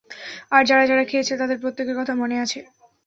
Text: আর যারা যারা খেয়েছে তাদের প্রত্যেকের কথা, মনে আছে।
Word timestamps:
আর 0.51 0.61
যারা 0.69 0.83
যারা 0.87 1.03
খেয়েছে 1.05 1.33
তাদের 1.41 1.57
প্রত্যেকের 1.63 1.95
কথা, 1.99 2.13
মনে 2.15 2.35
আছে। 2.43 2.59